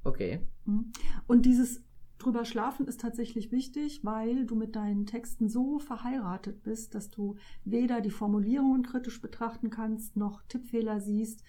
[0.03, 0.41] Okay.
[0.65, 0.91] Mhm.
[1.27, 1.83] Und dieses
[2.17, 7.35] drüber schlafen ist tatsächlich wichtig, weil du mit deinen Texten so verheiratet bist, dass du
[7.63, 11.43] weder die Formulierungen kritisch betrachten kannst, noch Tippfehler siehst,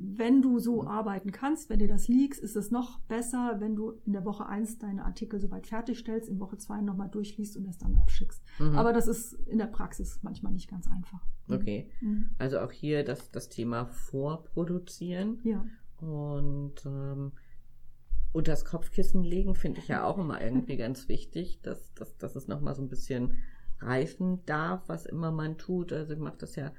[0.00, 0.88] wenn du so mhm.
[0.88, 4.46] arbeiten kannst, wenn dir das liegt, ist es noch besser, wenn du in der Woche
[4.46, 8.42] 1 deine Artikel soweit fertigstellst, in Woche 2 nochmal durchliest und es dann abschickst.
[8.60, 8.76] Mhm.
[8.76, 11.20] Aber das ist in der Praxis manchmal nicht ganz einfach.
[11.48, 11.54] Mhm.
[11.54, 11.90] Okay.
[12.00, 12.30] Mhm.
[12.38, 15.40] Also auch hier das, das Thema Vorproduzieren.
[15.42, 15.66] Ja.
[16.00, 17.32] Und ähm,
[18.32, 22.36] unter das Kopfkissen legen finde ich ja auch immer irgendwie ganz wichtig, dass, dass, dass
[22.36, 23.34] es nochmal so ein bisschen
[23.80, 25.92] reifen darf, was immer man tut.
[25.92, 26.72] Also ich mache das ja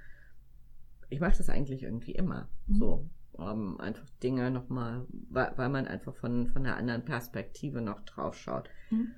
[1.09, 2.47] ich mache das eigentlich irgendwie immer.
[2.67, 2.75] Mhm.
[2.75, 3.09] So.
[3.33, 8.35] Um, einfach Dinge nochmal, weil, weil man einfach von, von einer anderen Perspektive noch drauf
[8.35, 8.69] schaut.
[8.89, 9.11] Mhm.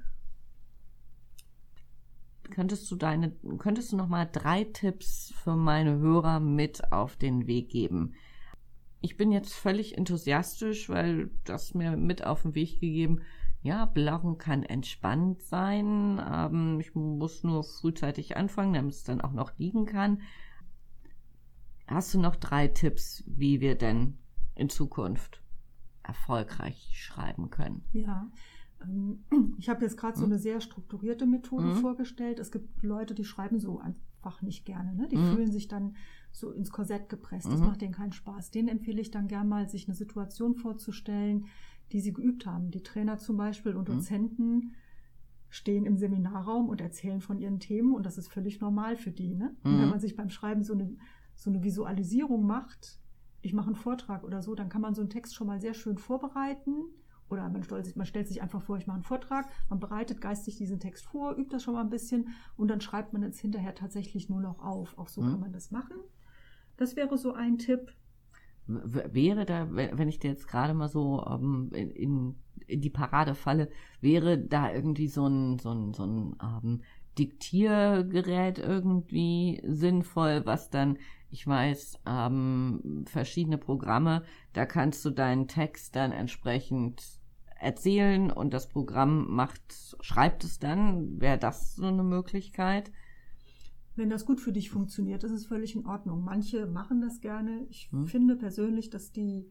[2.52, 7.48] Könntest du deine, könntest du noch mal drei Tipps für meine Hörer mit auf den
[7.48, 8.14] Weg geben?
[9.00, 13.22] Ich bin jetzt völlig enthusiastisch, weil das mir mit auf den Weg gegeben.
[13.64, 16.22] Ja, Bloggen kann entspannt sein.
[16.24, 20.22] Ähm, ich muss nur frühzeitig anfangen, damit es dann auch noch liegen kann.
[21.92, 24.18] Hast du noch drei Tipps, wie wir denn
[24.56, 25.44] in Zukunft
[26.04, 27.84] erfolgreich schreiben können?
[27.92, 28.32] Ja.
[28.82, 29.26] Ähm,
[29.58, 30.32] ich habe jetzt gerade so hm?
[30.32, 31.76] eine sehr strukturierte Methode mhm.
[31.76, 32.40] vorgestellt.
[32.40, 34.96] Es gibt Leute, die schreiben so einfach nicht gerne.
[34.96, 35.08] Ne?
[35.10, 35.36] Die mhm.
[35.36, 35.96] fühlen sich dann
[36.32, 37.48] so ins Korsett gepresst.
[37.48, 37.68] Das mhm.
[37.68, 38.52] macht denen keinen Spaß.
[38.52, 41.48] Denen empfehle ich dann gern mal, sich eine Situation vorzustellen,
[41.92, 42.72] die sie geübt haben.
[42.72, 43.96] Die Trainer zum Beispiel und mhm.
[43.96, 44.76] Dozenten
[45.50, 49.36] stehen im Seminarraum und erzählen von ihren Themen und das ist völlig normal für die.
[49.36, 49.54] Ne?
[49.64, 49.90] wenn mhm.
[49.90, 50.96] man sich beim Schreiben so eine
[51.36, 53.00] so eine Visualisierung macht,
[53.42, 55.74] ich mache einen Vortrag oder so, dann kann man so einen Text schon mal sehr
[55.74, 56.86] schön vorbereiten.
[57.30, 60.58] Oder man, stellt, man stellt sich einfach vor, ich mache einen Vortrag, man bereitet geistig
[60.58, 63.74] diesen Text vor, übt das schon mal ein bisschen und dann schreibt man es hinterher
[63.74, 64.98] tatsächlich nur noch auf.
[64.98, 65.32] Auch so mhm.
[65.32, 65.96] kann man das machen.
[66.76, 67.94] Das wäre so ein Tipp.
[68.68, 72.36] Wäre da, wenn ich dir jetzt gerade mal so ähm, in,
[72.68, 73.70] in, die Parade falle,
[74.02, 76.82] wäre da irgendwie so ein, so ein, so ein ähm,
[77.18, 80.98] Diktiergerät irgendwie sinnvoll, was dann,
[81.32, 87.02] ich weiß, ähm, verschiedene Programme, da kannst du deinen Text dann entsprechend
[87.60, 89.62] erzählen und das Programm macht,
[90.02, 91.22] schreibt es dann.
[91.22, 92.92] Wäre das so eine Möglichkeit?
[93.96, 96.24] Wenn das gut für dich funktioniert, ist es völlig in Ordnung.
[96.24, 97.66] Manche machen das gerne.
[97.70, 98.08] Ich hm.
[98.08, 99.50] finde persönlich, dass die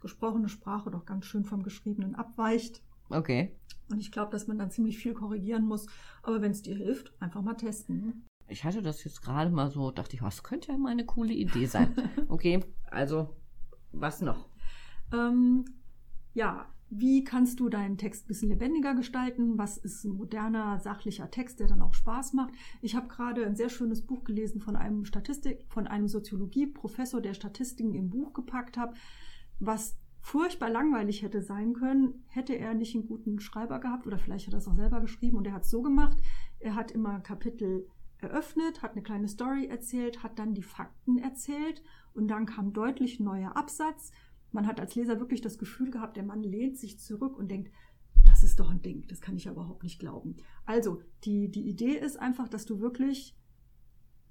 [0.00, 2.82] gesprochene Sprache doch ganz schön vom Geschriebenen abweicht.
[3.10, 3.56] Okay.
[3.90, 5.86] Und ich glaube, dass man dann ziemlich viel korrigieren muss.
[6.22, 8.27] Aber wenn es dir hilft, einfach mal testen.
[8.48, 11.34] Ich hatte das jetzt gerade mal so, dachte ich, was könnte ja mal eine coole
[11.34, 11.94] Idee sein.
[12.28, 13.36] okay, also
[13.92, 14.48] was noch?
[15.12, 15.64] Ähm,
[16.34, 19.58] ja, wie kannst du deinen Text ein bisschen lebendiger gestalten?
[19.58, 22.54] Was ist ein moderner, sachlicher Text, der dann auch Spaß macht?
[22.80, 27.34] Ich habe gerade ein sehr schönes Buch gelesen von einem Statistik, von einem Soziologieprofessor, der
[27.34, 28.94] Statistiken im Buch gepackt hat,
[29.58, 34.46] was furchtbar langweilig hätte sein können, hätte er nicht einen guten Schreiber gehabt oder vielleicht
[34.46, 36.18] hat er es auch selber geschrieben und er hat es so gemacht.
[36.58, 37.86] Er hat immer Kapitel
[38.20, 41.82] eröffnet, hat eine kleine Story erzählt, hat dann die Fakten erzählt
[42.14, 44.12] und dann kam deutlich neuer Absatz
[44.52, 47.70] man hat als Leser wirklich das Gefühl gehabt, der Mann lehnt sich zurück und denkt,
[48.24, 50.36] das ist doch ein Ding, das kann ich ja überhaupt nicht glauben.
[50.64, 53.36] Also, die, die Idee ist einfach, dass du wirklich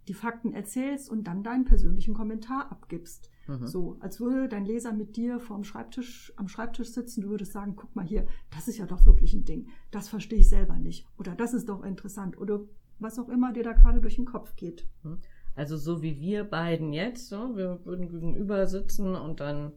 [0.08, 3.30] die Fakten erzählst und dann deinen persönlichen Kommentar abgibst.
[3.48, 3.68] Mhm.
[3.68, 7.76] So, als würde dein Leser mit dir vorm Schreibtisch, am Schreibtisch sitzen, du würdest sagen,
[7.76, 9.68] guck mal hier, das ist ja doch wirklich ein Ding.
[9.92, 11.06] Das verstehe ich selber nicht.
[11.18, 12.38] Oder das ist doch interessant.
[12.38, 12.62] Oder
[13.00, 14.88] was auch immer dir da gerade durch den Kopf geht.
[15.04, 15.20] Mhm.
[15.56, 19.74] Also so wie wir beiden jetzt, so, wir würden gegenüber sitzen und dann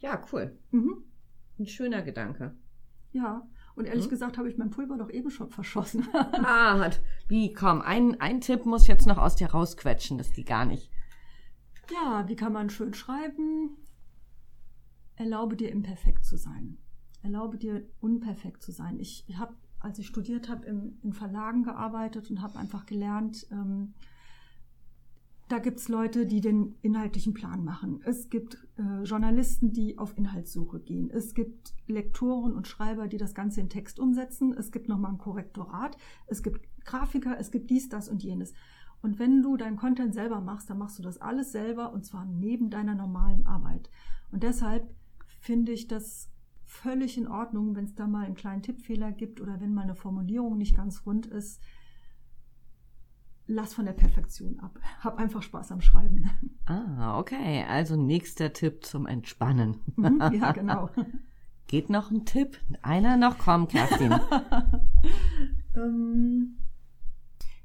[0.00, 0.58] ja, cool.
[0.70, 1.04] Mhm.
[1.58, 2.54] Ein schöner Gedanke.
[3.12, 4.10] Ja, und ehrlich mhm.
[4.10, 6.06] gesagt habe ich mein Pulver doch eben schon verschossen.
[6.14, 6.90] ah,
[7.28, 10.90] wie, komm, ein, ein Tipp muss jetzt noch aus dir rausquetschen, das geht gar nicht.
[11.92, 13.76] Ja, wie kann man schön schreiben?
[15.14, 16.78] Erlaube dir imperfekt zu sein.
[17.22, 18.98] Erlaube dir unperfekt zu sein.
[18.98, 23.94] Ich habe, als ich studiert habe, in Verlagen gearbeitet und habe einfach gelernt, ähm,
[25.48, 28.00] da gibt es Leute, die den inhaltlichen Plan machen.
[28.04, 31.08] Es gibt äh, Journalisten, die auf Inhaltssuche gehen.
[31.08, 34.52] Es gibt Lektoren und Schreiber, die das Ganze in Text umsetzen.
[34.54, 35.96] Es gibt nochmal ein Korrektorat.
[36.26, 37.38] Es gibt Grafiker.
[37.38, 38.54] Es gibt dies, das und jenes.
[39.02, 42.24] Und wenn du deinen Content selber machst, dann machst du das alles selber und zwar
[42.24, 43.88] neben deiner normalen Arbeit.
[44.32, 44.92] Und deshalb
[45.38, 46.28] finde ich das
[46.76, 49.94] völlig in Ordnung, wenn es da mal einen kleinen Tippfehler gibt oder wenn mal eine
[49.94, 51.60] Formulierung nicht ganz rund ist
[53.46, 54.78] lass von der Perfektion ab.
[55.00, 56.30] Hab einfach Spaß am Schreiben.
[56.66, 57.64] Ah, okay.
[57.68, 59.78] Also nächster Tipp zum Entspannen.
[59.96, 60.90] Mhm, ja, genau.
[61.66, 62.58] Geht noch ein Tipp?
[62.82, 63.38] Einer noch?
[63.38, 64.14] Komm, Kerstin.
[65.76, 66.58] ähm,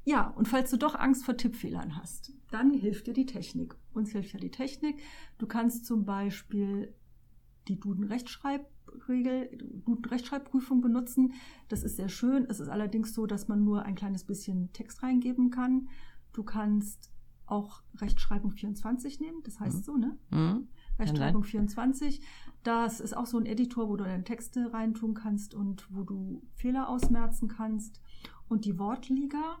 [0.02, 3.76] ja, und falls du doch Angst vor Tippfehlern hast, dann hilft dir die Technik.
[3.92, 5.00] Uns hilft ja die Technik.
[5.38, 6.92] Du kannst zum Beispiel
[7.68, 8.66] die Duden-Rechtschreib-
[9.08, 9.50] Regel,
[9.84, 11.34] guten Rechtschreibprüfung benutzen.
[11.68, 12.46] Das ist sehr schön.
[12.48, 15.88] Es ist allerdings so, dass man nur ein kleines bisschen Text reingeben kann.
[16.32, 17.10] Du kannst
[17.46, 19.82] auch Rechtschreibung 24 nehmen, das heißt mhm.
[19.82, 20.18] so, ne?
[20.30, 20.68] Mhm.
[20.98, 22.20] Rechtschreibung 24.
[22.62, 26.42] Das ist auch so ein Editor, wo du deine Texte reintun kannst und wo du
[26.54, 28.00] Fehler ausmerzen kannst.
[28.48, 29.58] Und die Wortliga,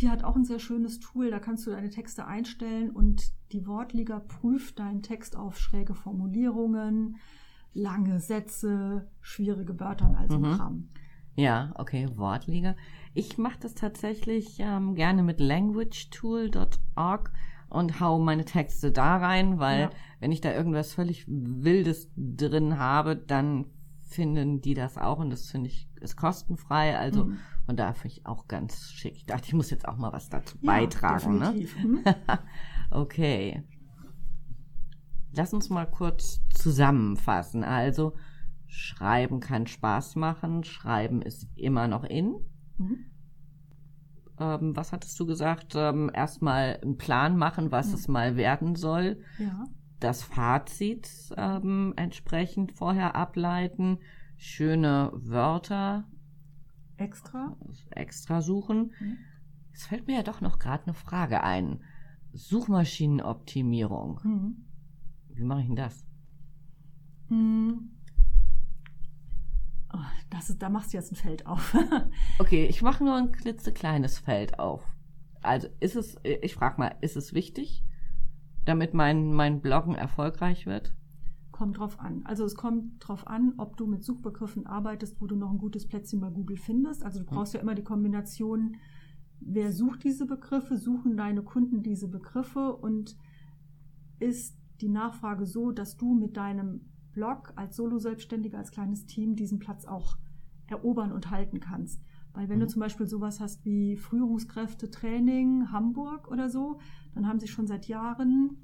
[0.00, 1.30] die hat auch ein sehr schönes Tool.
[1.30, 7.16] Da kannst du deine Texte einstellen und die Wortliga prüft deinen Text auf schräge Formulierungen,
[7.74, 10.56] lange Sätze, schwierige Wörter und all so mhm.
[10.56, 10.88] Kram.
[11.36, 12.76] Ja, okay, Wortliga.
[13.12, 17.32] Ich mache das tatsächlich ähm, gerne mit languagetool.org
[17.68, 19.90] und hau meine Texte da rein, weil ja.
[20.20, 23.66] wenn ich da irgendwas völlig Wildes drin habe, dann
[24.04, 26.96] finden die das auch und das finde ich ist kostenfrei.
[26.96, 27.38] Also mhm.
[27.66, 29.16] und da finde ich auch ganz schick.
[29.16, 31.38] Ich dachte, ich muss jetzt auch mal was dazu ja, beitragen.
[31.38, 31.52] Ne?
[31.52, 32.04] Definitiv.
[32.04, 32.16] Ne?
[32.90, 33.64] okay.
[35.36, 37.64] Lass uns mal kurz zusammenfassen.
[37.64, 38.14] Also,
[38.66, 40.64] Schreiben kann Spaß machen.
[40.64, 42.34] Schreiben ist immer noch in.
[42.78, 43.06] Mhm.
[44.38, 45.74] Ähm, was hattest du gesagt?
[45.76, 47.94] Ähm, Erstmal einen Plan machen, was mhm.
[47.94, 49.20] es mal werden soll.
[49.38, 49.64] Ja.
[50.00, 53.98] Das Fazit ähm, entsprechend vorher ableiten.
[54.36, 56.04] Schöne Wörter.
[56.96, 57.56] Extra.
[57.90, 58.92] Extra suchen.
[59.00, 59.18] Mhm.
[59.72, 61.82] Es fällt mir ja doch noch gerade eine Frage ein.
[62.32, 64.20] Suchmaschinenoptimierung.
[64.22, 64.64] Mhm.
[65.34, 66.04] Wie mache ich denn das?
[67.28, 67.90] Hm.
[69.92, 69.98] Oh,
[70.30, 71.76] das ist, da machst du jetzt ein Feld auf.
[72.38, 74.84] okay, ich mache nur ein klitzekleines Feld auf.
[75.42, 77.84] Also ist es, ich frage mal, ist es wichtig,
[78.64, 80.94] damit mein, mein Bloggen erfolgreich wird?
[81.52, 82.22] Kommt drauf an.
[82.24, 85.86] Also es kommt drauf an, ob du mit Suchbegriffen arbeitest, wo du noch ein gutes
[85.86, 87.04] Plätzchen bei Google findest.
[87.04, 87.58] Also du brauchst hm.
[87.58, 88.76] ja immer die Kombination,
[89.40, 93.16] wer sucht diese Begriffe, suchen deine Kunden diese Begriffe und
[94.18, 96.82] ist die Nachfrage so, dass du mit deinem
[97.12, 100.18] Blog als Solo-Selbstständiger, als kleines Team diesen Platz auch
[100.66, 102.02] erobern und halten kannst.
[102.32, 102.62] Weil wenn mhm.
[102.62, 106.78] du zum Beispiel sowas hast wie Führungskräfte-Training Hamburg oder so,
[107.14, 108.56] dann haben sich schon seit Jahren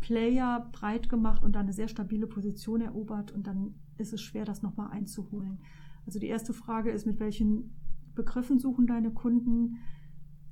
[0.00, 4.44] Player breit gemacht und dann eine sehr stabile Position erobert und dann ist es schwer,
[4.44, 5.58] das nochmal einzuholen.
[6.06, 7.76] Also die erste Frage ist, mit welchen
[8.14, 9.76] Begriffen suchen deine Kunden?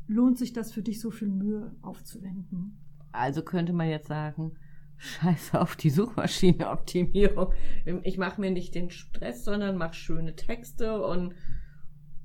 [0.09, 2.79] Lohnt sich das für dich so viel Mühe aufzuwenden?
[3.13, 4.53] Also könnte man jetzt sagen,
[4.99, 7.53] scheiße auf die Suchmaschinenoptimierung.
[8.03, 11.35] Ich mache mir nicht den Stress, sondern mache schöne Texte und,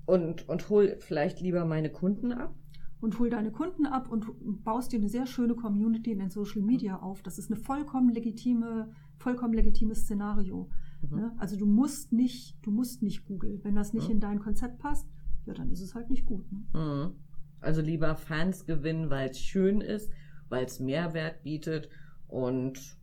[0.06, 2.56] und, und hol vielleicht lieber meine Kunden ab.
[3.02, 4.28] Und hol deine Kunden ab und
[4.64, 7.24] baust dir eine sehr schöne Community in den Social Media auf.
[7.24, 10.70] Das ist eine vollkommen legitime, vollkommen legitimes Szenario.
[11.02, 11.18] Mhm.
[11.18, 11.32] Ne?
[11.38, 13.60] Also du musst nicht, du musst nicht Google.
[13.64, 14.16] Wenn das nicht mhm.
[14.16, 15.08] in dein Konzept passt,
[15.48, 16.46] ja, dann ist es halt nicht gut.
[16.52, 16.64] Ne?
[16.74, 17.16] Mhm.
[17.60, 20.12] Also lieber Fans gewinnen, weil es schön ist,
[20.50, 21.90] weil es Mehrwert bietet
[22.32, 22.98] und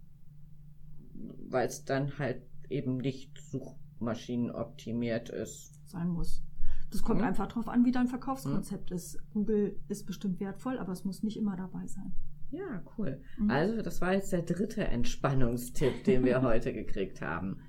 [1.49, 5.89] weil es dann halt eben nicht suchmaschinenoptimiert ist.
[5.89, 6.43] Sein muss.
[6.91, 7.27] Das kommt mhm.
[7.27, 8.97] einfach darauf an, wie dein Verkaufskonzept mhm.
[8.97, 9.19] ist.
[9.33, 12.15] Google ist bestimmt wertvoll, aber es muss nicht immer dabei sein.
[12.51, 13.21] Ja, cool.
[13.39, 13.51] Mhm.
[13.51, 17.61] Also, das war jetzt der dritte Entspannungstipp, den wir heute gekriegt haben.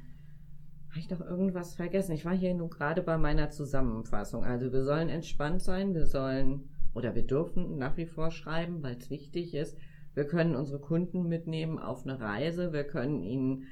[0.90, 2.14] Habe ich noch irgendwas vergessen?
[2.14, 4.46] Ich war hier nun gerade bei meiner Zusammenfassung.
[4.46, 8.96] Also, wir sollen entspannt sein, wir sollen oder wir dürfen nach wie vor schreiben, weil
[8.96, 9.78] es wichtig ist.
[10.20, 12.74] Wir können unsere Kunden mitnehmen auf eine Reise.
[12.74, 13.64] Wir können ihnen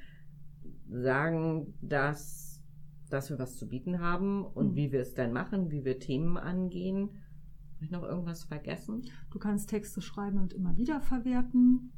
[0.88, 2.64] sagen, dass,
[3.10, 4.76] dass wir was zu bieten haben und mhm.
[4.76, 7.10] wie wir es dann machen, wie wir Themen angehen.
[7.74, 9.02] Habe ich noch irgendwas vergessen?
[9.30, 11.92] Du kannst Texte schreiben und immer wieder verwerten.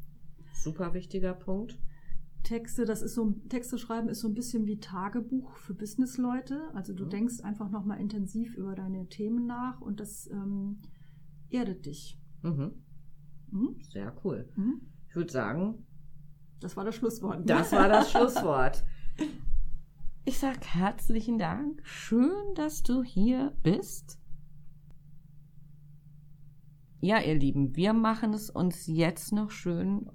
[0.53, 1.79] Super wichtiger Punkt.
[2.43, 6.75] Texte, das ist so Texte schreiben ist so ein bisschen wie Tagebuch für Businessleute.
[6.75, 7.11] Also du mhm.
[7.11, 10.81] denkst einfach nochmal intensiv über deine Themen nach und das ähm,
[11.51, 12.19] erdet dich.
[12.43, 12.73] Mhm.
[13.51, 13.77] Mhm.
[13.91, 14.49] Sehr cool.
[14.57, 14.81] Mhm.
[15.09, 15.87] Ich würde sagen,
[16.61, 17.49] das war das Schlusswort.
[17.49, 18.85] Das war das Schlusswort.
[20.25, 21.81] Ich sage herzlichen Dank.
[21.85, 24.19] Schön, dass du hier bist.
[27.01, 30.11] Ja, ihr Lieben, wir machen es uns jetzt noch schön.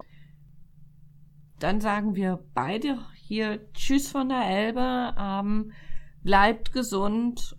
[1.59, 5.15] Dann sagen wir beide hier Tschüss von der Elbe.
[5.17, 5.71] Ähm,
[6.21, 7.57] bleibt gesund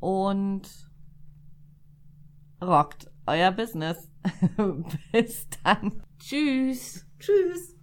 [0.00, 0.90] und
[2.60, 4.10] rockt euer Business.
[5.12, 6.02] Bis dann.
[6.18, 7.06] Tschüss.
[7.18, 7.74] Tschüss.